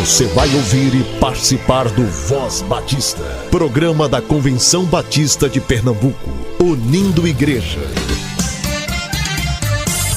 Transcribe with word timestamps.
Você 0.00 0.26
vai 0.26 0.52
ouvir 0.54 0.92
e 0.92 1.18
participar 1.20 1.88
do 1.88 2.04
Voz 2.04 2.62
Batista, 2.62 3.22
programa 3.50 4.08
da 4.08 4.20
Convenção 4.20 4.84
Batista 4.84 5.48
de 5.48 5.60
Pernambuco, 5.60 6.30
unindo 6.60 7.26
igreja. 7.26 7.78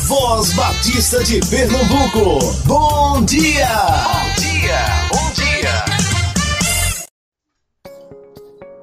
Voz 0.07 0.51
Batista 0.53 1.23
de 1.23 1.39
Pernambuco, 1.47 2.39
bom 2.65 3.23
dia! 3.23 3.67
Bom 4.09 4.41
dia, 4.41 4.79
bom 5.11 5.31
dia! 5.35 5.85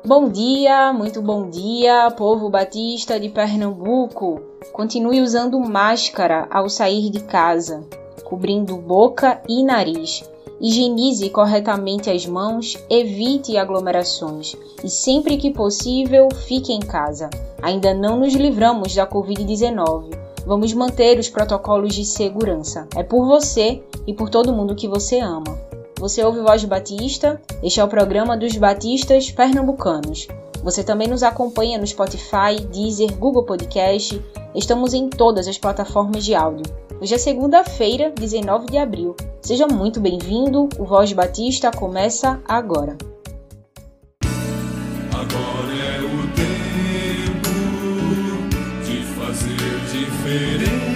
Bom 0.07 0.29
dia, 0.31 0.93
muito 0.93 1.21
bom 1.21 1.51
dia, 1.51 2.11
povo 2.13 2.49
batista 2.49 3.19
de 3.19 3.29
Pernambuco. 3.29 4.41
Continue 4.73 5.21
usando 5.21 5.59
máscara 5.59 6.47
ao 6.51 6.71
sair 6.71 7.11
de 7.11 7.21
casa, 7.21 7.85
cobrindo 8.25 8.77
boca 8.77 9.43
e 9.49 9.63
nariz 9.65 10.23
Higienize 10.65 11.29
corretamente 11.29 12.09
as 12.09 12.25
mãos, 12.25 12.83
evite 12.89 13.55
aglomerações 13.59 14.57
e, 14.83 14.89
sempre 14.89 15.37
que 15.37 15.51
possível, 15.51 16.27
fique 16.35 16.73
em 16.73 16.81
casa. 16.81 17.29
Ainda 17.61 17.93
não 17.93 18.17
nos 18.17 18.33
livramos 18.33 18.95
da 18.95 19.07
Covid-19. 19.07 20.17
Vamos 20.47 20.73
manter 20.73 21.19
os 21.19 21.29
protocolos 21.29 21.95
de 21.95 22.07
segurança. 22.07 22.89
É 22.97 23.03
por 23.03 23.27
você 23.27 23.83
e 24.07 24.15
por 24.15 24.31
todo 24.31 24.55
mundo 24.55 24.75
que 24.75 24.89
você 24.89 25.21
ama. 25.21 25.55
Você 25.99 26.25
ouve 26.25 26.41
Voz 26.41 26.65
Batista? 26.65 27.39
Este 27.63 27.81
é 27.81 27.85
o 27.85 27.89
programa 27.89 28.35
dos 28.35 28.57
Batistas 28.57 29.31
Pernambucanos. 29.31 30.29
Você 30.63 30.83
também 30.83 31.09
nos 31.09 31.23
acompanha 31.23 31.77
no 31.77 31.87
Spotify, 31.87 32.59
Deezer, 32.73 33.15
Google 33.19 33.45
Podcast. 33.45 34.19
Estamos 34.55 34.95
em 34.95 35.11
todas 35.11 35.47
as 35.47 35.59
plataformas 35.59 36.25
de 36.25 36.35
áudio. 36.35 36.65
Hoje 37.05 37.17
é 37.17 37.19
segunda-feira, 37.19 38.11
19 38.13 38.65
de 38.65 38.79
abril. 38.79 39.15
Seja 39.43 39.67
muito 39.67 40.01
bem-vindo. 40.01 40.71
O 40.79 40.87
Voz 40.87 41.13
Batista 41.13 41.71
começa 41.71 42.41
agora. 42.49 42.97
Agora 45.13 45.75
é 45.85 46.01
o 46.01 46.27
tempo 46.33 47.51
de 48.87 49.03
fazer 49.19 49.81
diferença, 49.93 50.94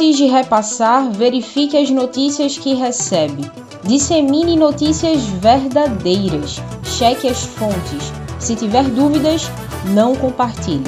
Antes 0.00 0.16
de 0.16 0.26
repassar, 0.26 1.10
verifique 1.10 1.76
as 1.76 1.90
notícias 1.90 2.56
que 2.56 2.72
recebe. 2.72 3.50
Dissemine 3.82 4.54
notícias 4.54 5.24
verdadeiras. 5.24 6.58
Cheque 6.84 7.26
as 7.26 7.42
fontes. 7.42 8.12
Se 8.38 8.54
tiver 8.54 8.84
dúvidas, 8.84 9.50
não 9.92 10.14
compartilhe. 10.14 10.84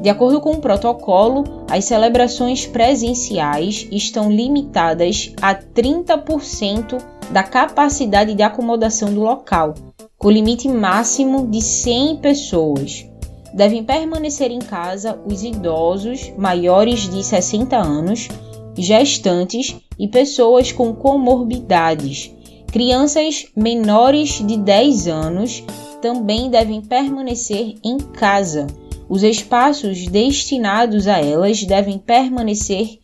De 0.00 0.08
acordo 0.08 0.40
com 0.40 0.52
o 0.52 0.60
protocolo, 0.60 1.64
as 1.68 1.86
celebrações 1.86 2.64
presenciais 2.64 3.88
estão 3.90 4.30
limitadas 4.30 5.32
a 5.42 5.56
30% 5.56 7.02
da 7.32 7.42
capacidade 7.42 8.32
de 8.32 8.44
acomodação 8.44 9.12
do 9.12 9.20
local, 9.20 9.74
com 10.16 10.30
limite 10.30 10.68
máximo 10.68 11.48
de 11.48 11.60
100 11.60 12.18
pessoas. 12.18 13.04
Devem 13.52 13.82
permanecer 13.82 14.52
em 14.52 14.60
casa 14.60 15.20
os 15.26 15.42
idosos 15.42 16.32
maiores 16.38 17.10
de 17.10 17.24
60 17.24 17.76
anos, 17.76 18.28
gestantes 18.76 19.74
e 19.98 20.06
pessoas 20.06 20.70
com 20.70 20.94
comorbidades. 20.94 22.37
Crianças 22.70 23.46
menores 23.56 24.46
de 24.46 24.58
10 24.58 25.08
anos 25.08 25.64
também 26.02 26.50
devem 26.50 26.82
permanecer 26.82 27.76
em 27.82 27.96
casa. 27.98 28.66
Os 29.08 29.22
espaços 29.22 30.06
destinados 30.06 31.08
a 31.08 31.18
elas 31.18 31.64
devem 31.64 31.98
permanecer 31.98 32.98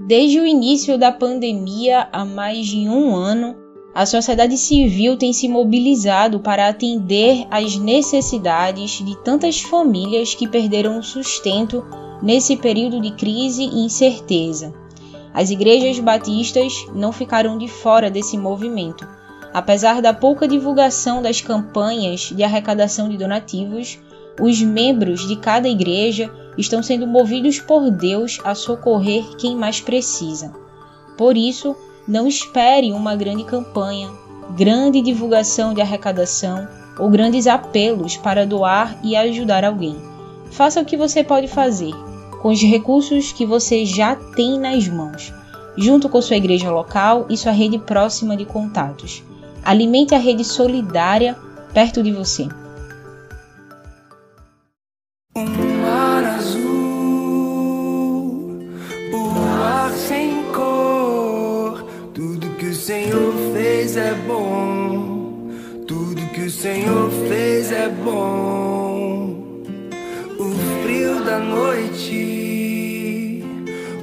Desde 0.07 0.41
o 0.41 0.47
início 0.47 0.97
da 0.97 1.13
pandemia, 1.13 2.09
há 2.11 2.25
mais 2.25 2.67
de 2.67 2.89
um 2.89 3.15
ano, 3.15 3.68
a 3.95 4.07
sociedade 4.07 4.57
civil 4.57 5.17
tem 5.17 5.33
se 5.33 5.49
mobilizado 5.49 6.41
para 6.41 6.69
atender 6.69 7.47
às 7.51 7.77
necessidades 7.77 9.03
de 9.05 9.17
tantas 9.25 9.61
famílias 9.61 10.35
que 10.35 10.47
perderam 10.47 10.99
o 10.99 11.03
sustento 11.03 11.85
nesse 12.23 12.57
período 12.57 13.01
de 13.01 13.11
crise 13.13 13.63
e 13.63 13.85
incerteza. 13.85 14.73
As 15.33 15.51
igrejas 15.51 15.99
batistas 15.99 16.87
não 16.95 17.13
ficaram 17.13 17.59
de 17.59 17.69
fora 17.69 18.11
desse 18.11 18.37
movimento. 18.37 19.07
Apesar 19.53 20.03
da 20.03 20.13
pouca 20.13 20.47
divulgação 20.47 21.23
das 21.23 21.41
campanhas 21.41 22.33
de 22.35 22.43
arrecadação 22.43 23.09
de 23.09 23.17
donativos, 23.17 23.99
os 24.41 24.61
membros 24.61 25.27
de 25.27 25.37
cada 25.37 25.69
igreja 25.69 26.31
estão 26.57 26.83
sendo 26.83 27.07
movidos 27.07 27.59
por 27.59 27.91
Deus 27.91 28.39
a 28.45 28.55
socorrer 28.55 29.37
quem 29.37 29.57
mais 29.57 29.81
precisa. 29.81 30.53
Por 31.17 31.37
isso, 31.37 31.75
não 32.09 32.27
espere 32.27 32.91
uma 32.91 33.15
grande 33.15 33.45
campanha, 33.45 34.09
grande 34.57 35.03
divulgação 35.03 35.75
de 35.75 35.83
arrecadação 35.83 36.67
ou 36.99 37.11
grandes 37.11 37.47
apelos 37.47 38.17
para 38.17 38.47
doar 38.47 38.99
e 39.05 39.15
ajudar 39.15 39.63
alguém. 39.63 39.95
Faça 40.51 40.81
o 40.81 40.87
que 40.87 40.97
você 40.97 41.23
pode 41.23 41.49
fazer 41.49 41.93
com 42.41 42.49
os 42.49 42.63
recursos 42.63 43.31
que 43.31 43.45
você 43.45 43.85
já 43.85 44.17
tem 44.17 44.59
nas 44.59 44.89
mãos, 44.89 45.35
junto 45.77 46.09
com 46.09 46.23
sua 46.23 46.37
igreja 46.37 46.71
local 46.71 47.27
e 47.29 47.37
sua 47.37 47.53
rede 47.53 47.79
próxima 47.79 48.35
de 48.35 48.47
contatos. 48.47 49.23
Alimente 49.63 50.15
a 50.15 50.19
rede 50.19 50.45
solidária 50.45 51.37
perto 51.75 52.03
de 52.03 52.11
você. 52.11 52.49
é 63.99 64.15
bom, 64.27 65.51
tudo 65.87 66.23
que 66.33 66.43
o 66.43 66.51
Senhor 66.51 67.11
fez 67.29 67.73
é 67.73 67.89
bom. 67.89 69.63
O 70.39 70.55
frio 70.83 71.25
da 71.25 71.39
noite, 71.39 72.15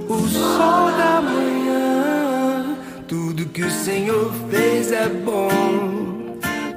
o 0.10 0.28
sol 0.28 0.92
da 0.92 1.22
manhã, 1.22 2.78
tudo 3.08 3.46
que 3.46 3.64
o 3.64 3.72
Senhor 3.72 4.34
fez 4.50 4.92
é 4.92 5.08
bom, 5.08 5.50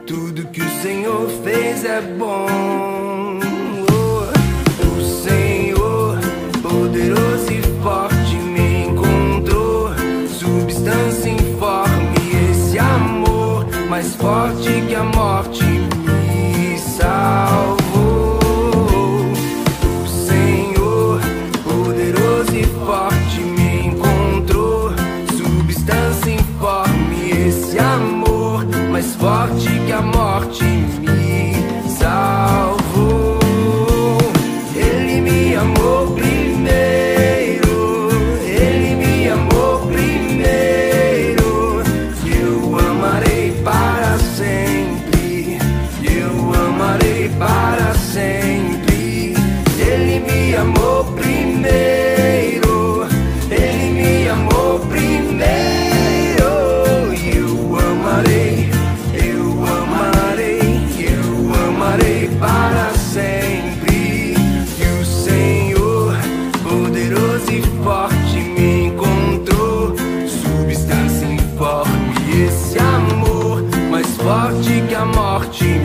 tudo 0.06 0.47
que 0.47 0.62
o 0.62 0.71
Senhor 0.81 1.29
fez 1.43 1.85
é 1.85 2.00
bom. 2.00 2.88
bigyan 14.78 15.10
mo 15.10 15.38
partir. 75.38 75.77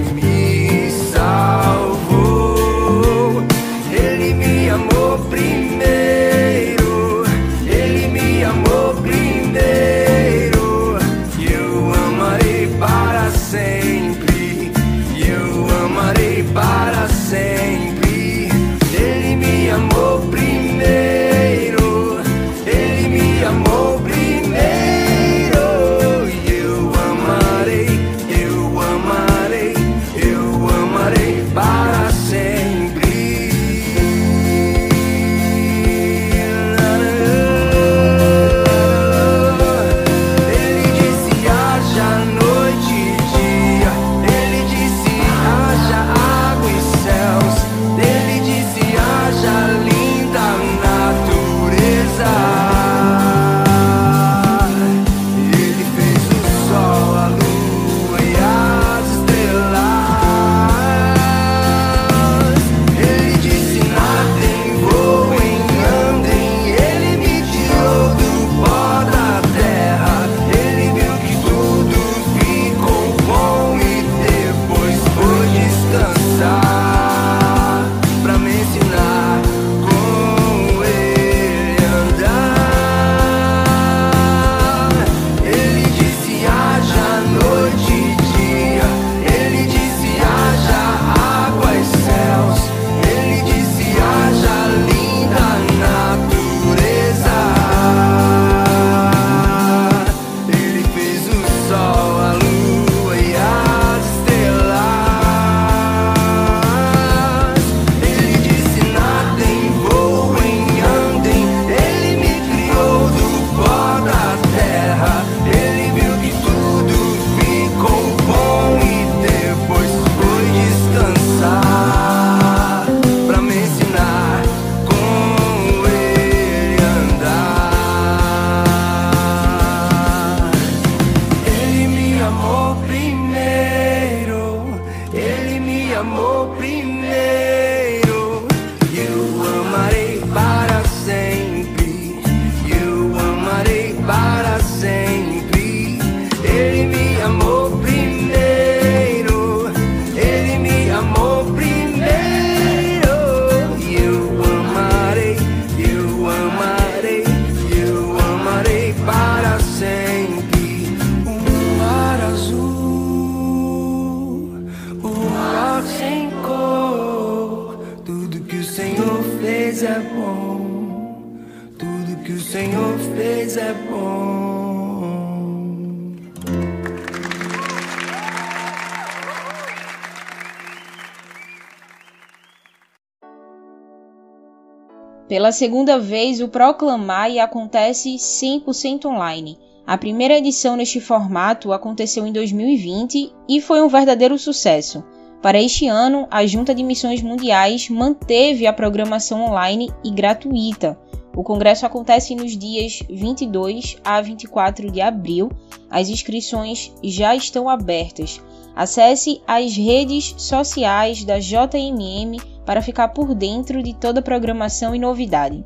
Pela 185.34 185.52
segunda 185.52 185.98
vez, 185.98 186.42
o 186.42 186.48
Proclamai 186.48 187.40
acontece 187.40 188.16
100% 188.18 189.06
online. 189.06 189.58
A 189.84 189.98
primeira 189.98 190.38
edição 190.38 190.76
neste 190.76 191.02
formato 191.02 191.74
aconteceu 191.74 192.28
em 192.28 192.32
2020 192.32 193.34
e 193.50 193.60
foi 193.60 193.82
um 193.82 193.88
verdadeiro 193.88 194.38
sucesso. 194.38 195.04
Para 195.42 195.60
este 195.60 195.88
ano, 195.88 196.28
a 196.30 196.46
Junta 196.46 196.74
de 196.76 196.84
Missões 196.84 197.24
Mundiais 197.24 197.90
manteve 197.90 198.68
a 198.68 198.72
programação 198.72 199.44
online 199.44 199.92
e 200.04 200.12
gratuita, 200.12 200.98
o 201.36 201.44
congresso 201.44 201.86
acontece 201.86 202.36
nos 202.36 202.56
dias 202.56 203.02
22 203.10 203.98
a 204.04 204.22
24 204.22 204.92
de 204.92 205.02
abril. 205.02 205.52
As 205.90 206.10
inscrições 206.10 206.94
já 207.04 207.36
estão 207.36 207.68
abertas. 207.68 208.40
Acesse 208.76 209.42
as 209.48 209.76
redes 209.76 210.36
sociais 210.38 211.24
da 211.24 211.40
JMM 211.40 212.38
para 212.66 212.82
ficar 212.82 213.10
por 213.10 213.34
dentro 213.34 213.82
de 213.82 213.94
toda 213.94 214.20
a 214.20 214.24
programação 214.24 214.94
e 214.96 215.00
novidade. 215.00 215.66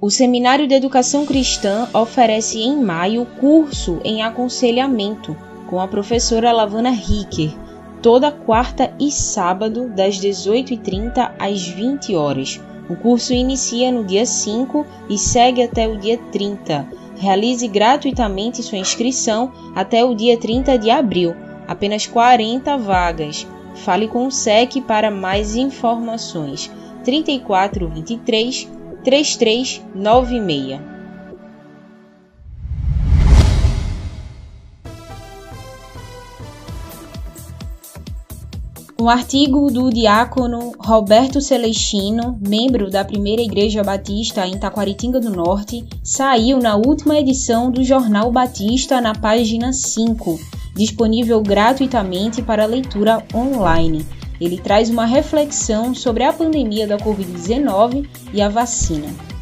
O 0.00 0.10
Seminário 0.10 0.68
de 0.68 0.74
Educação 0.74 1.24
Cristã 1.24 1.88
oferece 1.94 2.60
em 2.60 2.76
maio 2.76 3.24
curso 3.40 4.00
em 4.04 4.22
aconselhamento 4.22 5.34
com 5.70 5.80
a 5.80 5.88
professora 5.88 6.52
Lavana 6.52 6.90
Ricker, 6.90 7.50
toda 8.04 8.30
quarta 8.30 8.92
e 9.00 9.10
sábado, 9.10 9.88
das 9.88 10.20
18h30 10.20 11.32
às 11.38 11.66
20 11.66 12.14
horas. 12.14 12.60
O 12.86 12.94
curso 12.94 13.32
inicia 13.32 13.90
no 13.90 14.04
dia 14.04 14.26
5 14.26 14.84
e 15.08 15.16
segue 15.16 15.62
até 15.62 15.88
o 15.88 15.96
dia 15.96 16.18
30. 16.30 16.86
Realize 17.16 17.66
gratuitamente 17.66 18.62
sua 18.62 18.76
inscrição 18.76 19.50
até 19.74 20.04
o 20.04 20.14
dia 20.14 20.36
30 20.36 20.76
de 20.76 20.90
abril. 20.90 21.34
Apenas 21.66 22.06
40 22.06 22.76
vagas. 22.76 23.46
Fale 23.76 24.06
com 24.06 24.26
o 24.26 24.30
SEC 24.30 24.82
para 24.82 25.10
mais 25.10 25.56
informações. 25.56 26.70
3423 27.04 28.68
3396. 29.02 30.93
Um 39.04 39.10
artigo 39.10 39.70
do 39.70 39.90
diácono 39.90 40.72
Roberto 40.78 41.38
Celestino, 41.38 42.40
membro 42.40 42.90
da 42.90 43.04
Primeira 43.04 43.42
Igreja 43.42 43.84
Batista 43.84 44.46
em 44.46 44.56
Taquaritinga 44.56 45.20
do 45.20 45.28
Norte, 45.28 45.84
saiu 46.02 46.58
na 46.58 46.74
última 46.74 47.18
edição 47.18 47.70
do 47.70 47.84
Jornal 47.84 48.32
Batista 48.32 49.02
na 49.02 49.14
página 49.14 49.74
5, 49.74 50.40
disponível 50.74 51.42
gratuitamente 51.42 52.40
para 52.40 52.64
leitura 52.64 53.22
online. 53.34 54.06
Ele 54.40 54.56
traz 54.56 54.88
uma 54.88 55.04
reflexão 55.04 55.94
sobre 55.94 56.24
a 56.24 56.32
pandemia 56.32 56.86
da 56.86 56.96
Covid-19 56.96 58.08
e 58.32 58.40
a 58.40 58.48
vacina. 58.48 59.33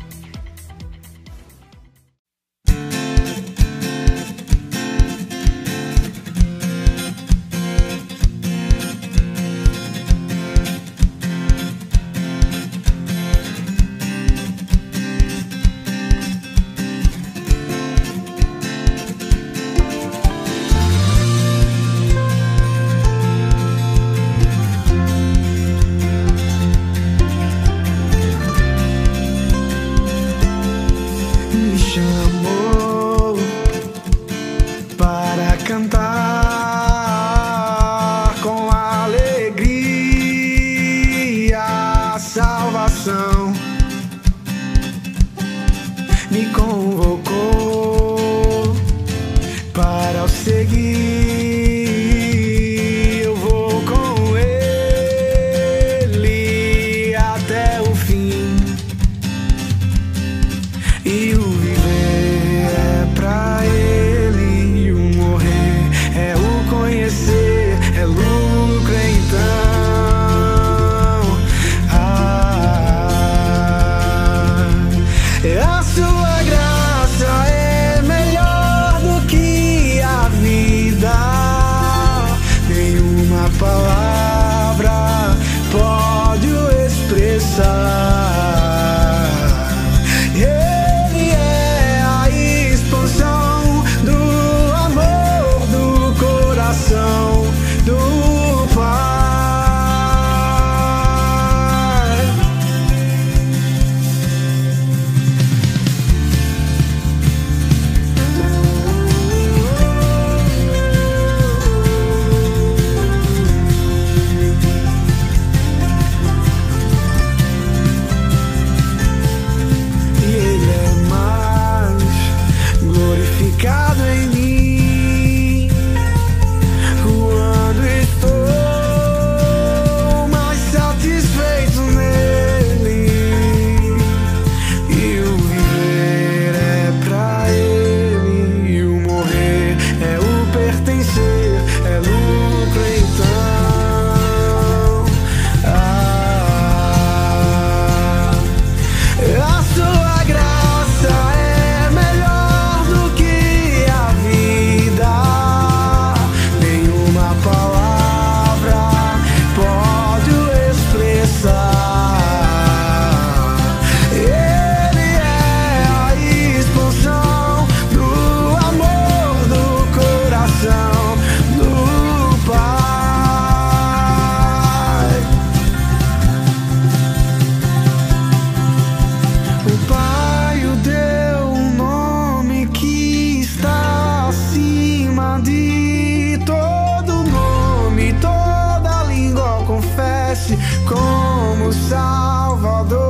De 185.42 186.38
todo 186.46 187.24
nome, 187.24 188.12
toda 188.20 189.02
língua 189.08 189.64
confesse 189.66 190.56
como 190.86 191.72
Salvador. 191.72 193.02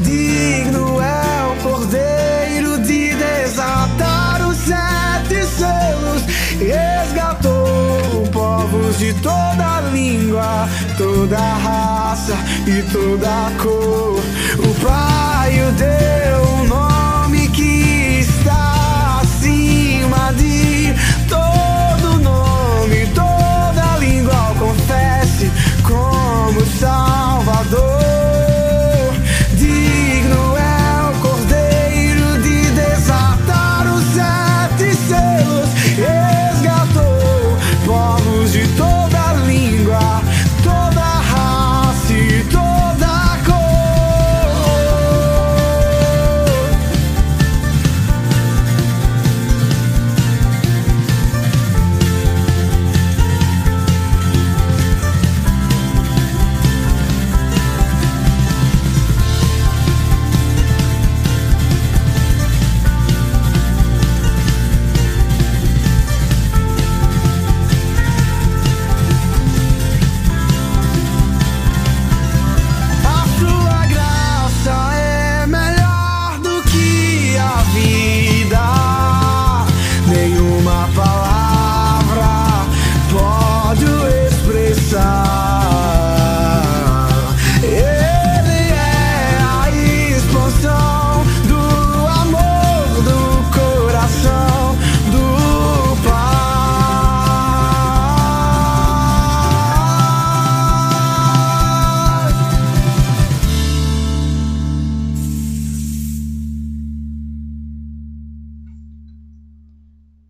Digno 0.00 1.00
é 1.02 1.46
o 1.52 1.56
Cordeiro 1.62 2.78
de 2.78 3.14
desatar 3.14 4.48
os 4.48 4.56
sete 4.56 5.44
selos, 5.44 6.22
resgatou 6.58 8.26
povos 8.32 8.98
de 8.98 9.12
toda 9.14 9.80
língua, 9.92 10.66
toda 10.96 11.38
raça 11.38 12.36
e 12.66 12.82
toda 12.90 13.52
cor. 13.62 14.22
O 14.58 14.74
Pai 14.82 15.60
o 15.62 15.72
Deus 15.72 16.19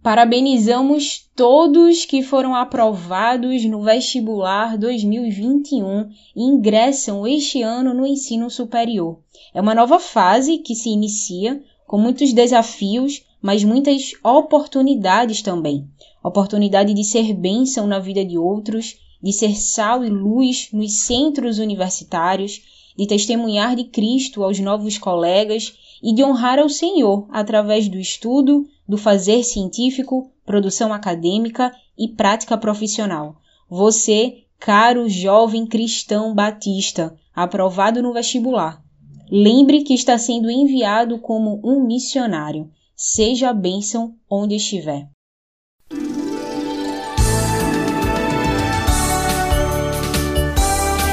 Parabenizamos 0.03 1.29
todos 1.37 2.07
que 2.07 2.23
foram 2.23 2.55
aprovados 2.55 3.63
no 3.67 3.83
vestibular 3.83 4.79
2021 4.79 6.09
e 6.35 6.43
ingressam 6.43 7.27
este 7.27 7.61
ano 7.61 7.93
no 7.93 8.07
ensino 8.07 8.49
superior. 8.49 9.19
É 9.53 9.61
uma 9.61 9.75
nova 9.75 9.99
fase 9.99 10.57
que 10.57 10.75
se 10.75 10.89
inicia 10.89 11.63
com 11.87 11.99
muitos 11.99 12.33
desafios, 12.33 13.23
mas 13.43 13.63
muitas 13.63 14.13
oportunidades 14.25 15.43
também. 15.43 15.87
Oportunidade 16.25 16.95
de 16.95 17.05
ser 17.05 17.35
bênção 17.35 17.87
na 17.87 17.99
vida 17.99 18.25
de 18.25 18.39
outros, 18.39 18.97
de 19.23 19.35
ser 19.35 19.55
sal 19.55 20.03
e 20.03 20.09
luz 20.09 20.71
nos 20.73 21.01
centros 21.01 21.59
universitários, 21.59 22.63
de 22.97 23.07
testemunhar 23.07 23.77
de 23.77 23.85
Cristo 23.85 24.43
aos 24.43 24.59
novos 24.61 24.97
colegas 24.97 25.75
e 26.03 26.15
de 26.15 26.25
honrar 26.25 26.59
ao 26.59 26.69
Senhor 26.69 27.27
através 27.31 27.89
do 27.89 27.99
estudo, 27.99 28.67
do 28.89 28.97
fazer 28.97 29.43
científico, 29.43 30.31
produção 30.45 30.93
acadêmica 30.93 31.73
e 31.97 32.09
prática 32.09 32.57
profissional. 32.57 33.37
Você, 33.69 34.45
caro 34.59 35.09
jovem 35.09 35.67
cristão 35.67 36.35
batista, 36.35 37.15
aprovado 37.35 38.03
no 38.03 38.13
vestibular, 38.13 38.83
lembre 39.31 39.83
que 39.83 39.95
está 39.95 40.19
sendo 40.19 40.51
enviado 40.51 41.19
como 41.19 41.61
um 41.65 41.85
missionário. 41.87 42.71
Seja 42.97 43.51
a 43.51 43.55
bênção 43.55 44.15
onde 44.29 44.57
estiver. 44.57 45.09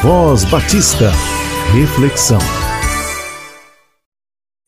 Voz 0.02 0.46
Batista. 0.46 1.12
Reflexão. 1.74 2.67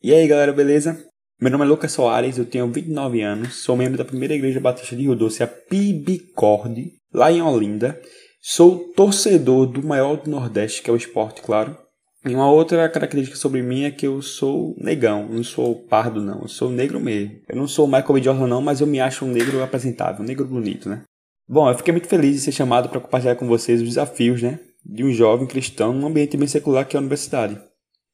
E 0.01 0.13
aí 0.13 0.25
galera, 0.29 0.53
beleza? 0.53 0.97
Meu 1.41 1.51
nome 1.51 1.65
é 1.65 1.67
Lucas 1.67 1.91
Soares, 1.91 2.37
eu 2.37 2.45
tenho 2.45 2.71
29 2.71 3.21
anos, 3.21 3.55
sou 3.55 3.75
membro 3.75 3.97
da 3.97 4.05
primeira 4.05 4.33
igreja 4.33 4.57
batista 4.57 4.95
de 4.95 5.05
Rodôcia, 5.05 5.45
Pibicorde, 5.45 6.93
lá 7.13 7.29
em 7.29 7.41
Olinda. 7.41 7.99
Sou 8.41 8.93
torcedor 8.93 9.65
do 9.65 9.85
maior 9.85 10.15
do 10.15 10.31
Nordeste, 10.31 10.81
que 10.81 10.89
é 10.89 10.93
o 10.93 10.95
esporte, 10.95 11.41
claro. 11.41 11.77
E 12.25 12.33
uma 12.33 12.49
outra 12.49 12.87
característica 12.87 13.35
sobre 13.35 13.61
mim 13.61 13.83
é 13.83 13.91
que 13.91 14.07
eu 14.07 14.21
sou 14.21 14.73
negão, 14.77 15.27
não 15.27 15.43
sou 15.43 15.75
pardo 15.75 16.21
não, 16.21 16.43
eu 16.43 16.47
sou 16.47 16.69
negro 16.69 16.97
mesmo. 16.97 17.35
Eu 17.49 17.57
não 17.57 17.67
sou 17.67 17.85
Michael 17.85 18.13
B. 18.13 18.23
Jordan 18.23 18.47
não, 18.47 18.61
mas 18.61 18.79
eu 18.79 18.87
me 18.87 19.01
acho 19.01 19.25
um 19.25 19.29
negro 19.29 19.61
apresentável, 19.61 20.23
um 20.23 20.27
negro 20.27 20.45
bonito, 20.45 20.87
né? 20.87 21.03
Bom, 21.45 21.69
eu 21.69 21.75
fiquei 21.75 21.91
muito 21.91 22.07
feliz 22.07 22.35
de 22.35 22.41
ser 22.41 22.53
chamado 22.53 22.87
para 22.87 23.01
compartilhar 23.01 23.35
com 23.35 23.47
vocês 23.49 23.81
os 23.81 23.87
desafios, 23.89 24.41
né? 24.41 24.61
De 24.85 25.03
um 25.03 25.11
jovem 25.11 25.45
cristão 25.45 25.91
num 25.91 26.07
ambiente 26.07 26.37
bem 26.37 26.47
secular 26.47 26.87
que 26.87 26.95
é 26.95 26.97
a 26.97 27.01
universidade. 27.01 27.59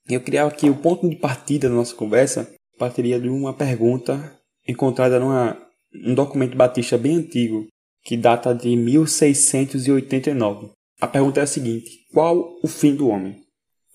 Eu 0.08 0.22
queria 0.22 0.46
aqui 0.46 0.70
o 0.70 0.76
ponto 0.76 1.10
de 1.10 1.16
partida 1.16 1.68
da 1.68 1.74
nossa 1.74 1.96
conversa 1.96 2.54
partiria 2.78 3.20
de 3.20 3.28
uma 3.28 3.54
pergunta 3.56 4.40
encontrada 4.68 5.20
num 5.20 6.14
documento 6.14 6.56
batista 6.56 6.96
bem 6.96 7.16
antigo, 7.16 7.66
que 8.04 8.16
data 8.16 8.54
de 8.54 8.76
1689. 8.76 10.70
A 11.02 11.08
pergunta 11.08 11.40
é 11.40 11.44
a 11.44 11.48
seguinte: 11.48 11.90
qual 12.14 12.60
o 12.62 12.68
fim 12.68 12.96
do 12.96 13.08
homem? 13.08 13.42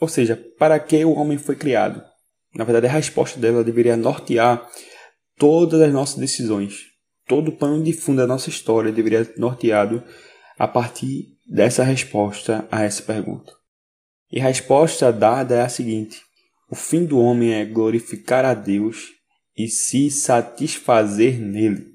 Ou 0.00 0.08
seja, 0.08 0.36
para 0.58 0.80
que 0.80 1.04
o 1.04 1.12
homem 1.12 1.38
foi 1.38 1.54
criado? 1.54 2.02
Na 2.56 2.64
verdade, 2.64 2.88
a 2.88 2.90
resposta 2.90 3.38
dela 3.38 3.62
deveria 3.62 3.96
nortear 3.96 4.68
todas 5.38 5.80
as 5.80 5.92
nossas 5.92 6.16
decisões. 6.16 6.86
Todo 7.28 7.48
o 7.48 7.56
pano 7.56 7.84
de 7.84 7.92
fundo 7.92 8.16
da 8.16 8.26
nossa 8.26 8.48
história 8.48 8.90
deveria 8.90 9.24
ser 9.24 9.38
norteado 9.38 10.02
a 10.58 10.66
partir 10.66 11.36
dessa 11.46 11.84
resposta 11.84 12.66
a 12.68 12.82
essa 12.82 13.02
pergunta. 13.02 13.59
E 14.30 14.40
a 14.40 14.44
resposta 14.44 15.12
dada 15.12 15.56
é 15.56 15.62
a 15.62 15.68
seguinte: 15.68 16.22
o 16.70 16.74
fim 16.74 17.04
do 17.04 17.18
homem 17.18 17.52
é 17.52 17.64
glorificar 17.64 18.44
a 18.44 18.54
Deus 18.54 19.08
e 19.56 19.68
se 19.68 20.10
satisfazer 20.10 21.38
nele. 21.38 21.86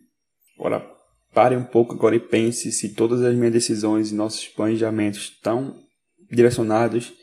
Agora, 0.57 0.85
pare 1.33 1.55
um 1.55 1.63
pouco 1.63 1.93
agora 1.93 2.15
e 2.15 2.19
pense 2.19 2.71
se 2.71 2.93
todas 2.93 3.21
as 3.21 3.35
minhas 3.35 3.53
decisões 3.53 4.11
e 4.11 4.15
nossos 4.15 4.47
planejamentos 4.47 5.33
estão 5.35 5.81
direcionados 6.29 7.13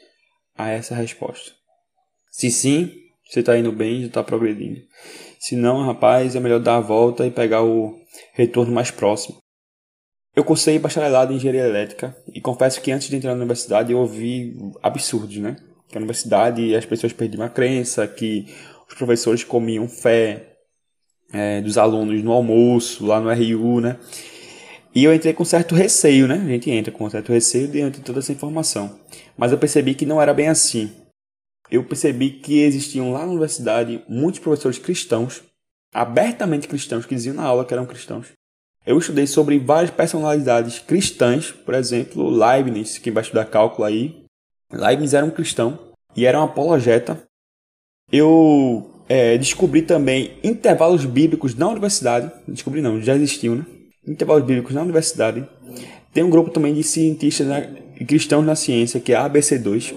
a 0.57 0.71
essa 0.71 0.95
resposta. 0.95 1.53
Se 2.31 2.51
sim, 2.51 2.91
você 3.29 3.41
está 3.41 3.59
indo 3.59 3.73
bem, 3.73 4.01
já 4.01 4.07
está 4.07 4.23
progredindo. 4.23 4.81
Se 5.39 5.57
não, 5.57 5.85
rapaz, 5.85 6.37
é 6.37 6.41
melhor 6.41 6.61
dar 6.61 6.77
a 6.77 6.81
volta 6.81 7.27
e 7.27 7.31
pegar 7.31 7.63
o 7.63 7.99
retorno 8.35 8.73
mais 8.73 8.91
próximo. 8.91 9.42
Eu 10.35 10.45
cursei 10.45 10.79
bacharelado 10.79 11.33
em 11.33 11.37
engenharia 11.37 11.67
elétrica 11.67 12.17
e 12.35 12.41
confesso 12.41 12.81
que 12.81 12.91
antes 12.91 13.09
de 13.09 13.17
entrar 13.17 13.33
na 13.33 13.41
universidade 13.41 13.93
eu 13.93 13.99
ouvi 13.99 14.57
absurdos, 14.83 15.37
né? 15.37 15.57
Que 15.89 15.99
a 15.99 16.01
universidade 16.01 16.75
as 16.75 16.87
pessoas 16.87 17.13
perdiam 17.13 17.45
a 17.45 17.51
crença, 17.51 18.07
que 18.09 18.47
os 18.89 18.95
professores 18.95 19.45
comiam 19.45 19.87
fé 19.87 20.57
é, 21.33 21.61
dos 21.61 21.77
alunos 21.77 22.23
no 22.23 22.33
almoço, 22.33 23.05
lá 23.05 23.21
no 23.21 23.31
RU, 23.31 23.83
né? 23.83 23.99
E 24.95 25.05
eu 25.05 25.15
entrei 25.15 25.35
com 25.35 25.45
certo 25.45 25.75
receio, 25.75 26.27
né? 26.27 26.37
A 26.37 26.49
gente 26.49 26.71
entra 26.71 26.91
com 26.91 27.09
certo 27.11 27.31
receio 27.31 27.69
diante 27.69 27.99
de 27.99 28.05
toda 28.05 28.21
essa 28.21 28.33
informação. 28.33 28.99
Mas 29.37 29.53
eu 29.53 29.59
percebi 29.59 29.95
que 29.95 30.07
não 30.07 30.21
era 30.21 30.33
bem 30.33 30.49
assim. 30.49 30.91
Eu 31.71 31.85
percebi 31.85 32.31
que 32.31 32.61
existiam 32.61 33.13
lá 33.13 33.21
na 33.21 33.33
universidade 33.33 34.03
muitos 34.09 34.41
professores 34.41 34.79
cristãos, 34.79 35.43
abertamente 35.93 36.69
cristãos, 36.69 37.05
que 37.05 37.15
diziam 37.15 37.35
na 37.35 37.45
aula 37.45 37.65
que 37.65 37.73
eram 37.73 37.87
cristãos. 37.87 38.29
Eu 38.85 38.99
estudei 38.99 39.27
sobre 39.27 39.59
várias 39.59 39.91
personalidades 39.91 40.81
cristãs, 40.81 41.53
por 41.53 41.75
exemplo, 41.75 42.29
Leibniz, 42.29 42.99
que 42.99 43.13
vai 43.13 43.23
estudar 43.23 43.45
cálculo 43.45 43.87
aí. 43.87 44.25
Leibniz 44.73 45.15
era 45.15 45.25
um 45.25 45.31
cristão 45.31 45.79
e 46.17 46.27
era 46.27 46.41
um 46.41 46.45
apologeta. 46.45 47.23
Eu 48.11 49.05
é, 49.09 49.39
descobri 49.39 49.83
também 49.83 50.37
intervalos 50.43 51.05
bíblicos 51.05 51.55
na 51.55 51.69
universidade. 51.69 52.31
Descobri 52.49 52.81
não, 52.81 53.01
já 53.01 53.15
existiam, 53.15 53.55
né? 53.55 53.67
Intervalos 54.07 54.45
bíblicos 54.45 54.75
na 54.75 54.83
universidade. 54.83 55.49
Tem 56.13 56.25
um 56.25 56.31
grupo 56.31 56.51
também 56.51 56.75
de 56.75 56.83
cientistas 56.83 57.47
na, 57.47 57.61
cristãos 58.05 58.45
na 58.45 58.57
ciência, 58.57 58.99
que 58.99 59.13
é 59.13 59.17
a 59.17 59.31
ABC2. 59.31 59.95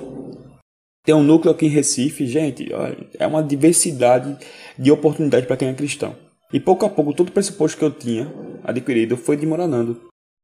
Tem 1.04 1.16
um 1.16 1.24
núcleo 1.24 1.54
aqui 1.54 1.66
em 1.66 1.70
Recife, 1.70 2.26
gente, 2.26 2.72
olha, 2.74 2.98
é 3.20 3.28
uma 3.28 3.44
diversidade 3.44 4.38
de 4.78 4.92
oportunidades 4.92 5.48
para 5.48 5.58
quem 5.58 5.68
é 5.68 5.74
cristão. 5.74 6.16
E 6.56 6.60
pouco 6.62 6.86
a 6.86 6.90
pouco, 6.90 7.14
todo 7.14 7.28
o 7.28 7.32
pressuposto 7.34 7.78
que 7.78 7.84
eu 7.84 7.92
tinha 7.92 8.32
adquirido 8.64 9.18
foi 9.18 9.36
desmoronando. 9.36 10.00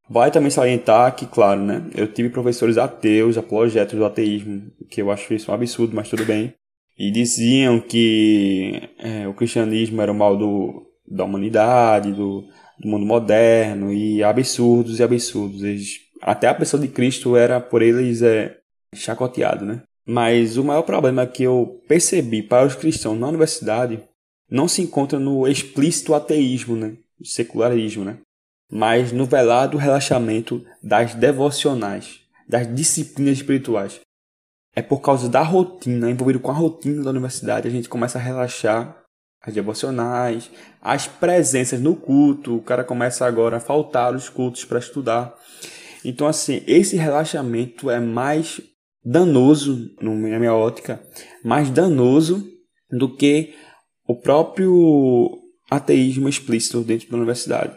Vale 0.10 0.30
também 0.30 0.52
salientar 0.52 1.16
que, 1.16 1.26
claro, 1.26 1.62
né, 1.62 1.90
eu 1.96 2.06
tive 2.06 2.28
professores 2.28 2.78
ateus, 2.78 3.38
apologetas 3.38 3.98
do 3.98 4.04
ateísmo, 4.04 4.70
que 4.90 5.02
eu 5.02 5.10
acho 5.10 5.34
isso 5.34 5.50
um 5.50 5.54
absurdo, 5.54 5.96
mas 5.96 6.10
tudo 6.10 6.26
bem. 6.26 6.54
E 7.00 7.10
diziam 7.12 7.80
que 7.80 8.90
é, 9.00 9.26
o 9.26 9.34
cristianismo 9.34 10.02
era 10.02 10.12
o 10.12 10.16
mal 10.16 10.36
do, 10.36 10.86
da 11.08 11.24
humanidade, 11.24 12.12
do, 12.12 12.44
do 12.78 12.90
mundo 12.90 13.06
moderno, 13.06 13.94
e 13.94 14.22
absurdos 14.22 15.00
e 15.00 15.04
absurdos. 15.04 15.64
Eles, 15.64 15.98
até 16.22 16.50
a 16.50 16.54
pessoa 16.54 16.82
de 16.82 16.90
Cristo 16.90 17.38
era 17.38 17.62
por 17.62 17.82
eles 17.82 18.22
é, 18.22 18.58
chacoteado, 18.94 19.64
né? 19.64 19.84
Mas 20.06 20.58
o 20.58 20.64
maior 20.66 20.82
problema 20.82 21.26
que 21.26 21.44
eu 21.44 21.80
percebi 21.88 22.44
para 22.44 22.68
os 22.68 22.76
cristãos 22.76 23.18
na 23.18 23.30
universidade 23.30 23.98
não 24.52 24.68
se 24.68 24.82
encontra 24.82 25.18
no 25.18 25.48
explícito 25.48 26.14
ateísmo, 26.14 26.76
né? 26.76 26.98
secularismo, 27.24 28.04
né? 28.04 28.18
mas 28.72 29.12
no 29.12 29.26
velado 29.26 29.78
relaxamento 29.78 30.66
das 30.82 31.14
devocionais, 31.14 32.22
das 32.48 32.74
disciplinas 32.74 33.38
espirituais. 33.38 34.00
É 34.74 34.82
por 34.82 35.02
causa 35.02 35.28
da 35.28 35.42
rotina, 35.42 36.10
envolvido 36.10 36.40
com 36.40 36.50
a 36.50 36.54
rotina 36.54 37.04
da 37.04 37.10
universidade, 37.10 37.68
a 37.68 37.72
gente 37.72 37.90
começa 37.90 38.18
a 38.18 38.22
relaxar 38.22 38.98
as 39.42 39.54
devocionais, 39.54 40.50
as 40.82 41.08
presenças 41.08 41.82
no 41.82 41.96
culto, 41.96 42.56
o 42.56 42.62
cara 42.62 42.84
começa 42.84 43.26
agora 43.26 43.58
a 43.58 43.60
faltar 43.60 44.16
os 44.16 44.30
cultos 44.30 44.64
para 44.64 44.80
estudar. 44.80 45.36
Então, 46.06 46.28
assim, 46.28 46.64
esse 46.66 46.96
relaxamento 46.96 47.90
é 47.90 48.00
mais 48.00 48.62
danoso, 49.04 49.94
na 50.00 50.40
minha 50.40 50.54
ótica, 50.54 51.02
mais 51.44 51.70
danoso 51.70 52.48
do 52.90 53.14
que 53.14 53.54
o 54.08 54.16
próprio 54.16 55.40
ateísmo 55.70 56.28
explícito 56.28 56.82
dentro 56.82 57.10
da 57.10 57.18
universidade. 57.18 57.76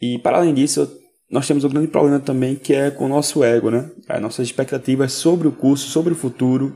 E 0.00 0.18
para 0.18 0.38
além 0.38 0.54
disso, 0.54 0.90
nós 1.30 1.46
temos 1.46 1.64
um 1.64 1.68
grande 1.68 1.88
problema 1.88 2.20
também 2.20 2.56
que 2.56 2.74
é 2.74 2.90
com 2.90 3.06
o 3.06 3.08
nosso 3.08 3.42
ego, 3.42 3.70
né? 3.70 3.90
As 4.08 4.20
nossas 4.20 4.46
expectativas 4.46 5.12
sobre 5.12 5.48
o 5.48 5.52
curso, 5.52 5.88
sobre 5.88 6.12
o 6.12 6.16
futuro. 6.16 6.74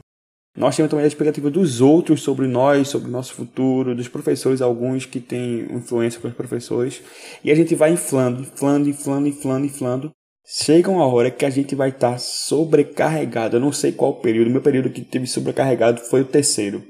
Nós 0.57 0.75
temos 0.75 0.89
também 0.89 1.05
a 1.05 1.09
expectativa 1.09 1.51
dos 1.51 1.83
outros 1.83 2.23
sobre 2.23 2.47
nós, 2.47 2.89
sobre 2.89 3.09
o 3.09 3.13
nosso 3.13 3.35
futuro, 3.35 3.95
dos 3.95 4.09
professores, 4.09 4.63
alguns 4.63 5.05
que 5.05 5.21
têm 5.21 5.67
influência 5.71 6.19
com 6.19 6.29
os 6.29 6.35
professores. 6.35 7.03
E 7.45 7.51
a 7.51 7.55
gente 7.55 7.75
vai 7.75 7.93
inflando, 7.93 8.41
inflando, 8.41 8.89
inflando, 8.89 9.29
inflando, 9.29 9.67
inflando. 9.67 10.11
Chega 10.47 10.91
uma 10.91 11.07
hora 11.07 11.31
que 11.31 11.45
a 11.45 11.51
gente 11.51 11.75
vai 11.75 11.91
estar 11.91 12.19
sobrecarregado. 12.19 13.57
Eu 13.57 13.61
não 13.61 13.73
sei 13.73 13.93
qual 13.93 14.15
período. 14.21 14.51
Meu 14.51 14.63
período 14.63 14.89
que 14.89 15.03
teve 15.03 15.27
sobrecarregado 15.27 16.01
foi 16.01 16.23
o 16.23 16.25
terceiro. 16.25 16.83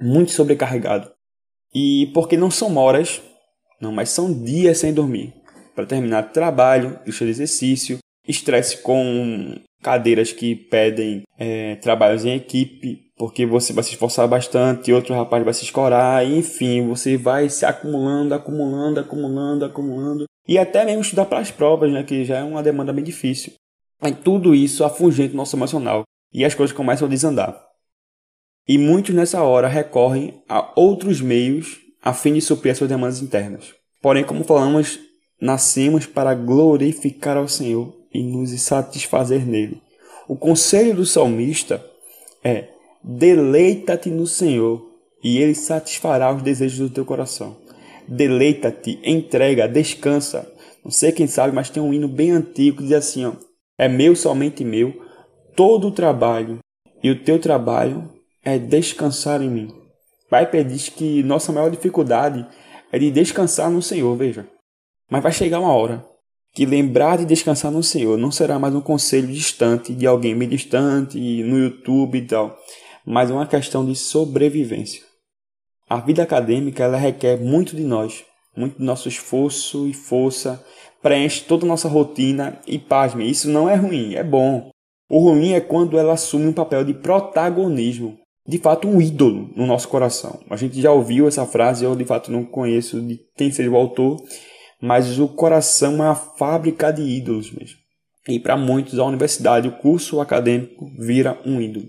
Muito 0.00 0.32
sobrecarregado. 0.32 1.10
E 1.74 2.10
porque 2.12 2.36
não 2.36 2.50
são 2.50 2.76
horas, 2.76 3.22
não, 3.80 3.92
mas 3.92 4.10
são 4.10 4.32
dias 4.32 4.78
sem 4.78 4.92
dormir 4.92 5.34
para 5.74 5.86
terminar 5.86 6.32
trabalho, 6.32 6.98
lista 7.06 7.24
de 7.24 7.30
exercício, 7.30 7.98
estresse 8.26 8.78
com 8.78 9.56
cadeiras 9.82 10.32
que 10.32 10.54
pedem 10.54 11.22
é, 11.38 11.76
trabalhos 11.76 12.24
em 12.24 12.34
equipe, 12.36 13.10
porque 13.16 13.44
você 13.44 13.72
vai 13.72 13.82
se 13.82 13.90
esforçar 13.90 14.28
bastante, 14.28 14.92
outro 14.92 15.14
rapaz 15.14 15.44
vai 15.44 15.54
se 15.54 15.64
escorar, 15.64 16.24
enfim, 16.24 16.86
você 16.86 17.16
vai 17.16 17.48
se 17.48 17.64
acumulando, 17.64 18.34
acumulando, 18.34 19.00
acumulando, 19.00 19.64
acumulando, 19.64 20.24
e 20.46 20.58
até 20.58 20.84
mesmo 20.84 21.02
estudar 21.02 21.24
para 21.26 21.40
as 21.40 21.50
provas, 21.50 21.90
né, 21.90 22.02
que 22.02 22.24
já 22.24 22.38
é 22.38 22.44
uma 22.44 22.62
demanda 22.62 22.92
bem 22.92 23.04
difícil. 23.04 23.52
E 24.02 24.12
tudo 24.12 24.54
isso 24.54 24.84
afugenta 24.84 25.34
o 25.34 25.36
nosso 25.36 25.56
emocional 25.56 26.02
e 26.32 26.44
as 26.44 26.54
coisas 26.54 26.76
começam 26.76 27.06
a 27.06 27.10
desandar. 27.10 27.71
E 28.66 28.78
muitos 28.78 29.14
nessa 29.14 29.42
hora 29.42 29.68
recorrem 29.68 30.42
a 30.48 30.72
outros 30.76 31.20
meios 31.20 31.80
a 32.02 32.12
fim 32.12 32.34
de 32.34 32.40
suprir 32.40 32.72
as 32.72 32.78
suas 32.78 32.90
demandas 32.90 33.20
internas. 33.20 33.74
Porém, 34.00 34.24
como 34.24 34.44
falamos 34.44 34.98
nascemos 35.40 36.06
para 36.06 36.34
glorificar 36.34 37.36
ao 37.36 37.48
Senhor 37.48 37.92
e 38.14 38.22
nos 38.22 38.50
satisfazer 38.60 39.44
nele. 39.44 39.82
O 40.28 40.36
conselho 40.36 40.94
do 40.94 41.04
salmista 41.04 41.84
é: 42.44 42.68
deleita-te 43.02 44.08
no 44.08 44.26
Senhor 44.26 44.88
e 45.22 45.38
ele 45.38 45.54
satisfará 45.54 46.32
os 46.32 46.42
desejos 46.42 46.78
do 46.78 46.94
teu 46.94 47.04
coração. 47.04 47.56
Deleita-te, 48.06 49.00
entrega, 49.04 49.66
descansa. 49.66 50.48
Não 50.84 50.90
sei 50.90 51.10
quem 51.10 51.26
sabe, 51.26 51.54
mas 51.54 51.70
tem 51.70 51.82
um 51.82 51.92
hino 51.92 52.08
bem 52.08 52.30
antigo 52.30 52.78
que 52.78 52.84
diz 52.84 52.92
assim: 52.92 53.24
ó, 53.24 53.32
é 53.76 53.88
meu, 53.88 54.14
somente 54.14 54.64
meu, 54.64 54.94
todo 55.56 55.88
o 55.88 55.92
trabalho, 55.92 56.58
e 57.02 57.10
o 57.10 57.24
teu 57.24 57.40
trabalho 57.40 58.08
é 58.42 58.58
descansar 58.58 59.40
em 59.40 59.50
mim. 59.50 59.74
Pai 60.28 60.46
diz 60.64 60.88
que 60.88 61.22
nossa 61.22 61.52
maior 61.52 61.70
dificuldade 61.70 62.46
é 62.90 62.98
de 62.98 63.10
descansar 63.10 63.70
no 63.70 63.82
Senhor, 63.82 64.16
veja. 64.16 64.46
Mas 65.10 65.22
vai 65.22 65.32
chegar 65.32 65.60
uma 65.60 65.74
hora 65.74 66.04
que 66.54 66.66
lembrar 66.66 67.16
de 67.16 67.24
descansar 67.24 67.70
no 67.70 67.82
Senhor 67.82 68.18
não 68.18 68.30
será 68.30 68.58
mais 68.58 68.74
um 68.74 68.80
conselho 68.80 69.28
distante 69.28 69.94
de 69.94 70.06
alguém 70.06 70.34
meio 70.34 70.50
distante 70.50 71.18
no 71.42 71.58
YouTube 71.58 72.18
e 72.18 72.26
tal, 72.26 72.58
mas 73.06 73.30
uma 73.30 73.46
questão 73.46 73.84
de 73.84 73.96
sobrevivência. 73.96 75.02
A 75.88 75.98
vida 75.98 76.22
acadêmica 76.22 76.84
ela 76.84 76.98
requer 76.98 77.40
muito 77.40 77.74
de 77.74 77.82
nós, 77.82 78.24
muito 78.54 78.78
do 78.78 78.84
nosso 78.84 79.08
esforço 79.08 79.86
e 79.86 79.94
força, 79.94 80.62
preenche 81.02 81.44
toda 81.44 81.64
a 81.64 81.68
nossa 81.68 81.88
rotina 81.88 82.60
e 82.66 82.78
pasme, 82.78 83.28
isso 83.28 83.48
não 83.48 83.68
é 83.68 83.74
ruim, 83.74 84.14
é 84.14 84.22
bom. 84.22 84.70
O 85.08 85.18
ruim 85.18 85.52
é 85.52 85.60
quando 85.60 85.98
ela 85.98 86.12
assume 86.12 86.46
um 86.46 86.52
papel 86.52 86.84
de 86.84 86.94
protagonismo, 86.94 88.18
de 88.46 88.58
fato 88.58 88.88
um 88.88 89.00
ídolo 89.00 89.50
no 89.54 89.66
nosso 89.66 89.88
coração. 89.88 90.40
A 90.50 90.56
gente 90.56 90.80
já 90.80 90.90
ouviu 90.92 91.28
essa 91.28 91.46
frase, 91.46 91.84
eu 91.84 91.94
de 91.94 92.04
fato 92.04 92.30
não 92.30 92.44
conheço 92.44 93.00
de 93.00 93.20
quem 93.36 93.50
seja 93.50 93.70
o 93.70 93.76
autor, 93.76 94.16
mas 94.80 95.18
o 95.18 95.28
coração 95.28 96.02
é 96.02 96.08
a 96.08 96.14
fábrica 96.14 96.92
de 96.92 97.02
ídolos 97.02 97.52
mesmo. 97.52 97.78
E 98.28 98.38
para 98.38 98.56
muitos, 98.56 98.98
a 98.98 99.04
universidade, 99.04 99.68
o 99.68 99.78
curso 99.78 100.20
acadêmico, 100.20 100.90
vira 100.98 101.40
um 101.44 101.60
ídolo. 101.60 101.88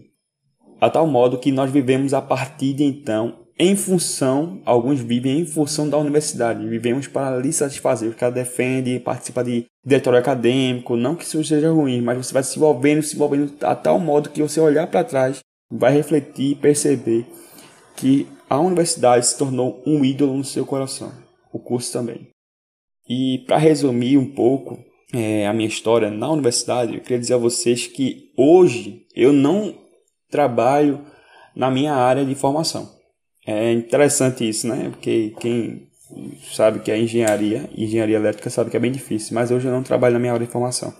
A 0.81 0.89
tal 0.89 1.07
modo 1.07 1.37
que 1.37 1.51
nós 1.51 1.71
vivemos 1.71 2.13
a 2.13 2.21
partir 2.21 2.73
de 2.73 2.83
então 2.83 3.43
em 3.57 3.75
função, 3.75 4.61
alguns 4.65 4.99
vivem 4.99 5.39
em 5.39 5.45
função 5.45 5.87
da 5.87 5.97
universidade, 5.97 6.67
vivemos 6.67 7.07
para 7.07 7.37
lhe 7.37 7.53
satisfazer. 7.53 8.09
O 8.09 8.15
cara 8.15 8.31
defende, 8.31 8.99
participa 8.99 9.43
de 9.43 9.65
diretório 9.85 10.17
acadêmico, 10.17 10.95
não 10.95 11.15
que 11.15 11.23
isso 11.23 11.43
seja 11.43 11.71
ruim, 11.71 12.01
mas 12.01 12.17
você 12.17 12.33
vai 12.33 12.41
se 12.41 12.57
envolvendo, 12.57 13.03
se 13.03 13.15
envolvendo 13.15 13.53
a 13.61 13.75
tal 13.75 13.99
modo 13.99 14.29
que 14.29 14.41
você 14.41 14.59
olhar 14.59 14.87
para 14.87 15.03
trás, 15.03 15.39
vai 15.71 15.93
refletir 15.93 16.51
e 16.51 16.55
perceber 16.55 17.25
que 17.95 18.27
a 18.49 18.59
universidade 18.59 19.25
se 19.25 19.37
tornou 19.37 19.81
um 19.85 20.03
ídolo 20.03 20.37
no 20.37 20.43
seu 20.43 20.65
coração, 20.65 21.11
o 21.51 21.59
curso 21.59 21.91
também. 21.91 22.29
E 23.07 23.43
para 23.47 23.57
resumir 23.57 24.17
um 24.17 24.33
pouco 24.33 24.79
é, 25.13 25.47
a 25.47 25.53
minha 25.53 25.67
história 25.67 26.09
na 26.09 26.29
universidade, 26.31 26.95
eu 26.95 27.01
queria 27.01 27.19
dizer 27.19 27.35
a 27.35 27.37
vocês 27.37 27.87
que 27.87 28.31
hoje 28.37 29.05
eu 29.15 29.33
não 29.33 29.75
trabalho 30.29 31.05
na 31.55 31.69
minha 31.69 31.93
área 31.93 32.25
de 32.25 32.33
formação. 32.33 32.89
É 33.45 33.71
interessante 33.73 34.47
isso, 34.47 34.67
né? 34.67 34.89
Porque 34.89 35.35
quem 35.39 35.87
sabe 36.51 36.79
que 36.79 36.91
é 36.91 36.97
engenharia, 36.97 37.69
engenharia 37.75 38.15
elétrica 38.15 38.49
sabe 38.49 38.69
que 38.69 38.77
é 38.77 38.79
bem 38.79 38.91
difícil, 38.91 39.35
mas 39.35 39.51
hoje 39.51 39.67
eu 39.67 39.71
não 39.71 39.83
trabalho 39.83 40.13
na 40.13 40.19
minha 40.19 40.33
área 40.33 40.45
de 40.45 40.51
formação. 40.51 40.93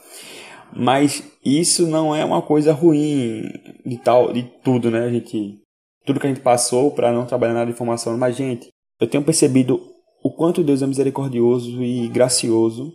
Mas 0.76 1.24
isso 1.44 1.88
não 1.88 2.16
é 2.16 2.24
uma 2.26 2.42
coisa 2.42 2.74
ruim 2.74 3.44
de 3.86 3.98
tal, 3.98 4.34
de 4.34 4.44
tudo, 4.64 4.90
né? 4.90 5.04
A 5.06 5.10
gente 5.10 5.60
tudo 6.06 6.20
que 6.20 6.28
a 6.28 6.30
gente 6.30 6.42
passou 6.42 6.92
para 6.92 7.12
não 7.12 7.26
trabalhar 7.26 7.54
na 7.54 7.62
área 7.62 7.72
de 7.72 7.78
formação, 7.78 8.18
mas 8.18 8.36
gente, 8.36 8.70
eu 9.00 9.08
tenho 9.08 9.24
percebido 9.24 9.82
o 10.22 10.32
quanto 10.32 10.64
Deus 10.64 10.82
é 10.82 10.88
misericordioso 10.88 11.82
e 11.82 12.08
gracioso 12.08 12.94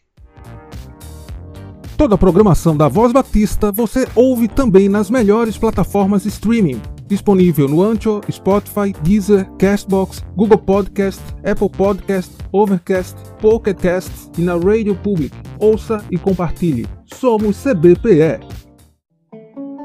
Toda 2.00 2.16
a 2.16 2.18
programação 2.18 2.78
da 2.78 2.88
Voz 2.88 3.12
Batista 3.12 3.74
você 3.74 4.08
ouve 4.16 4.48
também 4.48 4.88
nas 4.88 5.10
melhores 5.10 5.58
plataformas 5.58 6.24
de 6.24 6.30
streaming. 6.30 6.82
Disponível 7.06 7.68
no 7.68 7.84
Ancho, 7.84 8.22
Spotify, 8.32 8.94
Deezer, 9.04 9.52
Castbox, 9.58 10.24
Google 10.34 10.60
Podcast, 10.60 11.22
Apple 11.44 11.70
Podcast, 11.70 12.32
Overcast, 12.54 13.18
Pocket 13.42 13.78
Cast 13.78 14.12
e 14.38 14.42
na 14.42 14.54
Radio 14.54 14.96
Public. 14.96 15.36
Ouça 15.60 16.02
e 16.10 16.18
compartilhe. 16.18 16.88
Somos 17.06 17.62
CBPE. 17.62 18.48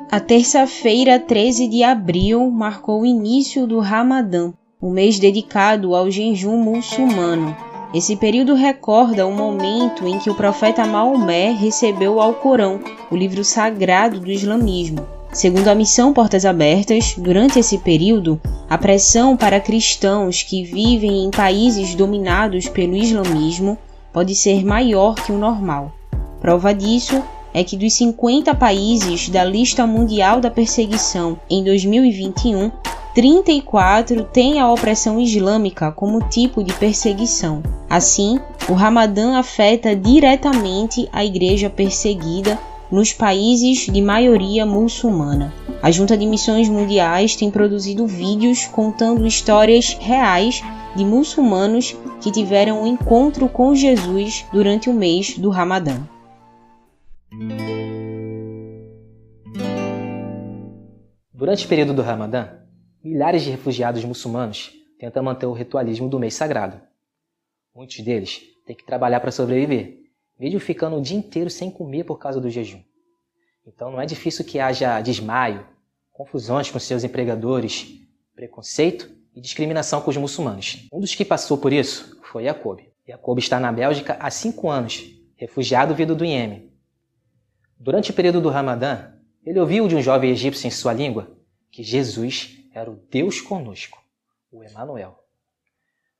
A 0.09 0.21
terça-feira, 0.21 1.19
13 1.19 1.67
de 1.67 1.83
abril, 1.83 2.49
marcou 2.49 3.01
o 3.01 3.07
início 3.07 3.67
do 3.67 3.81
Ramadã, 3.81 4.53
o 4.85 4.91
mês 4.91 5.19
dedicado 5.19 5.95
ao 5.95 6.11
jejum 6.11 6.59
muçulmano. 6.59 7.57
Esse 7.95 8.17
período 8.17 8.53
recorda 8.53 9.27
o 9.27 9.33
momento 9.33 10.07
em 10.07 10.19
que 10.19 10.29
o 10.29 10.35
profeta 10.35 10.85
Maomé 10.85 11.53
recebeu 11.53 12.17
o 12.17 12.21
Alcorão, 12.21 12.79
o 13.11 13.17
livro 13.17 13.43
sagrado 13.43 14.21
do 14.21 14.31
islamismo. 14.31 15.07
Segundo 15.33 15.69
a 15.69 15.75
missão 15.75 16.13
Portas 16.13 16.45
Abertas, 16.45 17.15
durante 17.17 17.59
esse 17.59 17.79
período, 17.79 18.39
a 18.69 18.77
pressão 18.77 19.39
para 19.39 19.59
cristãos 19.59 20.43
que 20.43 20.63
vivem 20.63 21.25
em 21.25 21.31
países 21.31 21.95
dominados 21.95 22.69
pelo 22.69 22.95
islamismo 22.95 23.79
pode 24.13 24.35
ser 24.35 24.67
maior 24.67 25.15
que 25.15 25.33
o 25.33 25.39
normal. 25.39 25.95
Prova 26.43 26.75
disso 26.75 27.23
é 27.55 27.65
que 27.65 27.75
dos 27.75 27.95
50 27.95 28.55
países 28.55 29.31
da 29.31 29.45
lista 29.45 29.87
mundial 29.87 30.43
da 30.43 30.51
perseguição 30.51 31.39
em 31.49 31.65
2021, 31.65 32.71
34 33.15 34.25
têm 34.25 34.59
a 34.59 34.69
opressão 34.69 35.21
islâmica 35.21 35.93
como 35.93 36.29
tipo 36.29 36.65
de 36.65 36.73
perseguição. 36.73 37.63
Assim, 37.89 38.41
o 38.69 38.73
Ramadã 38.73 39.37
afeta 39.37 39.95
diretamente 39.95 41.09
a 41.13 41.25
igreja 41.25 41.71
perseguida 41.71 42.59
nos 42.91 43.13
países 43.13 43.87
de 43.87 44.03
maioria 44.03 44.67
muçulmana. 44.67 45.55
A 45.81 45.93
Junta 45.93 46.17
de 46.17 46.27
Missões 46.27 46.69
Mundiais 46.69 47.37
tem 47.37 47.53
produzido 47.53 48.05
vídeos 48.05 48.67
contando 48.67 49.25
histórias 49.25 49.97
reais 50.01 50.61
de 50.97 51.05
muçulmanos 51.05 51.97
que 52.21 52.33
tiveram 52.33 52.83
um 52.83 52.87
encontro 52.87 53.49
com 53.49 53.77
Jesus 53.77 54.45
durante 54.53 54.91
o 54.91 54.93
mês 54.93 55.39
do 55.39 55.51
Ramadã. 55.51 56.01
Durante 61.33 61.65
o 61.65 61.69
período 61.69 61.95
do 61.95 62.03
Ramadã, 62.03 62.64
milhares 63.05 63.43
de 63.43 63.51
refugiados 63.51 64.03
muçulmanos 64.03 64.73
tentam 64.99 65.23
manter 65.23 65.45
o 65.45 65.53
ritualismo 65.53 66.09
do 66.09 66.19
mês 66.19 66.33
sagrado. 66.33 66.81
Muitos 67.75 68.01
deles 68.01 68.41
têm 68.67 68.75
que 68.75 68.87
trabalhar 68.87 69.21
para 69.21 69.31
sobreviver, 69.31 69.99
mesmo 70.41 70.59
ficando 70.59 70.97
o 70.97 71.03
dia 71.03 71.19
inteiro 71.19 71.51
sem 71.51 71.71
comer 71.71 72.05
por 72.05 72.19
causa 72.19 72.41
do 72.41 72.49
jejum. 72.49 72.83
Então 73.67 73.91
não 73.91 74.01
é 74.01 74.07
difícil 74.07 74.45
que 74.45 74.59
haja 74.59 75.01
desmaio, 75.03 75.67
confusões 76.13 76.71
com 76.71 76.79
seus 76.79 77.05
empregadores, 77.05 78.01
preconceito 78.35 79.11
e 79.35 79.41
discriminação 79.41 80.01
com 80.01 80.11
os 80.11 80.17
muçulmanos. 80.17 80.89
Um 80.91 81.01
dos 81.01 81.15
que 81.15 81.25
passou 81.25 81.59
por 81.59 81.73
isso 81.73 82.19
foi 82.23 82.45
Jacob. 82.45 82.81
Jacob 83.07 83.39
está 83.39 83.61
na 83.61 83.71
Bélgica 83.71 84.17
há 84.19 84.31
cinco 84.31 84.71
anos, 84.71 85.05
refugiado 85.37 85.95
vindo 85.95 86.15
do 86.15 86.25
Iêmen. 86.25 86.73
Durante 87.79 88.13
o 88.13 88.15
período 88.15 88.41
do 88.41 88.49
Ramadã, 88.49 89.13
ele 89.45 89.61
ouviu 89.61 89.87
de 89.89 89.97
um 89.97 90.01
jovem 90.01 90.31
egípcio 90.31 90.67
em 90.67 90.71
sua 90.71 90.95
língua 90.95 91.37
que 91.71 91.83
Jesus 91.83 92.64
era 92.75 92.91
o 92.91 92.97
Deus 92.97 93.41
conosco, 93.41 94.03
o 94.51 94.65
Emanuel. 94.65 95.25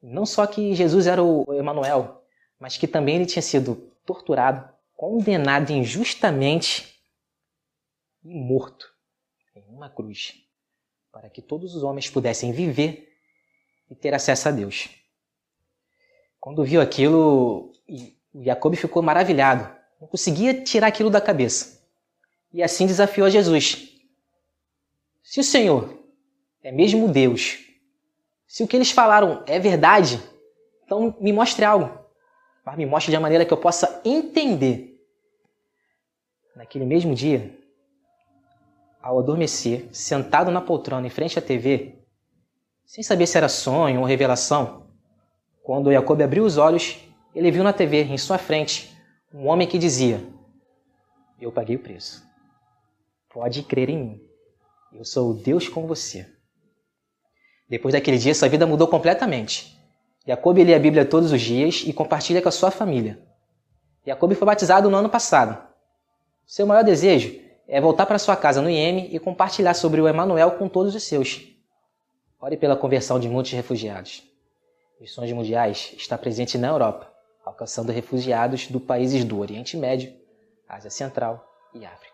Não 0.01 0.25
só 0.25 0.47
que 0.47 0.73
Jesus 0.73 1.09
era 1.09 1.23
o 1.23 1.45
Emanuel, 1.53 2.25
mas 2.61 2.77
que 2.77 2.87
também 2.87 3.17
ele 3.17 3.27
tinha 3.27 3.43
sido 3.43 3.91
torturado, 4.07 4.73
condenado 4.97 5.73
injustamente 5.73 6.95
e 8.23 8.33
morto 8.33 8.89
em 9.57 9.65
uma 9.69 9.91
cruz, 9.91 10.35
para 11.11 11.29
que 11.29 11.43
todos 11.43 11.75
os 11.75 11.83
homens 11.83 12.09
pudessem 12.09 12.53
viver 12.53 13.13
e 13.91 13.97
ter 13.97 14.15
acesso 14.15 14.49
a 14.49 14.53
Deus. 14.53 14.89
Quando 16.39 16.65
viu 16.65 16.81
aquilo, 16.81 17.73
Jacob 18.33 18.77
ficou 18.77 19.03
maravilhado, 19.03 19.75
não 20.01 20.07
conseguia 20.07 20.63
tirar 20.63 20.87
aquilo 20.87 21.11
da 21.11 21.21
cabeça. 21.21 21.83
E 22.53 22.63
assim 22.63 22.87
desafiou 22.87 23.29
Jesus. 23.29 23.91
Se 25.23 25.41
o 25.41 25.45
Senhor 25.45 26.04
é 26.65 26.73
mesmo 26.73 27.09
Deus. 27.09 27.59
Se 28.47 28.65
o 28.65 28.67
que 28.67 28.75
eles 28.75 28.91
falaram 28.91 29.45
é 29.47 29.59
verdade, 29.59 30.21
então 30.85 31.15
me 31.21 31.33
mostre 31.33 31.65
algo. 31.65 31.97
Mas 32.65 32.77
me 32.77 32.87
mostre 32.87 33.11
de 33.11 33.17
uma 33.17 33.23
maneira 33.23 33.45
que 33.45 33.53
eu 33.53 33.59
possa 33.59 34.01
entender. 34.05 34.99
Naquele 36.57 36.87
mesmo 36.87 37.15
dia, 37.15 37.55
ao 39.03 39.19
adormecer, 39.19 39.89
sentado 39.93 40.51
na 40.51 40.63
poltrona 40.63 41.07
em 41.07 41.11
frente 41.11 41.39
à 41.39 41.43
TV, 41.43 41.99
sem 42.87 43.05
saber 43.05 43.27
se 43.27 43.37
era 43.37 43.49
sonho 43.49 44.01
ou 44.01 44.07
revelação, 44.07 44.87
quando 45.63 45.93
Jacob 45.93 46.21
abriu 46.23 46.45
os 46.45 46.57
olhos, 46.57 46.99
ele 47.35 47.51
viu 47.51 47.63
na 47.63 47.73
TV, 47.73 48.05
em 48.05 48.17
sua 48.17 48.39
frente, 48.39 48.97
um 49.33 49.49
homem 49.49 49.67
que 49.69 49.79
dizia: 49.79 50.25
Eu 51.41 51.53
paguei 51.53 51.77
o 51.77 51.81
preço. 51.81 52.25
Pode 53.29 53.63
crer 53.65 53.91
em 53.91 53.99
mim. 53.99 54.29
Eu 54.93 55.05
sou 55.05 55.31
o 55.31 55.35
Deus 55.35 55.69
com 55.69 55.87
você. 55.87 56.34
Depois 57.69 57.95
daquele 57.95 58.19
dia, 58.19 58.35
sua 58.35 58.49
vida 58.49 58.67
mudou 58.67 58.87
completamente. 58.87 59.79
Jacob 60.27 60.57
lê 60.57 60.75
a 60.75 60.79
Bíblia 60.79 61.05
todos 61.05 61.33
os 61.33 61.41
dias 61.41 61.83
e 61.87 61.93
compartilha 61.93 62.41
com 62.41 62.49
a 62.49 62.53
sua 62.53 62.71
família. 62.71 63.19
Jacob 64.07 64.35
foi 64.35 64.47
batizado 64.47 64.91
no 64.91 64.97
ano 64.97 65.09
passado. 65.09 65.63
Seu 66.47 66.67
maior 66.67 66.85
desejo 66.85 67.41
é 67.67 67.81
voltar 67.81 68.07
para 68.07 68.19
sua 68.19 68.37
casa 68.37 68.61
no 68.61 68.69
Iêmen 68.69 69.09
e 69.15 69.19
compartilhar 69.19 69.75
sobre 69.75 70.01
o 70.01 70.09
Emanuel 70.09 70.53
com 70.53 70.69
todos 70.69 70.95
os 70.95 71.03
seus. 71.03 71.43
Ore 72.41 72.57
pela 72.57 72.77
conversão 72.77 73.19
de 73.19 73.29
muitos 73.29 73.53
refugiados. 73.53 74.23
Missões 75.01 75.33
Mundiais 75.33 75.95
está 75.97 76.17
presente 76.17 76.59
na 76.59 76.69
Europa, 76.69 77.11
alcançando 77.45 77.91
refugiados 77.91 78.67
do 78.69 78.79
países 78.79 79.25
do 79.25 79.39
Oriente 79.39 79.77
Médio, 79.77 80.13
Ásia 80.69 80.91
Central 80.91 81.47
e 81.75 81.85
África. 81.85 82.14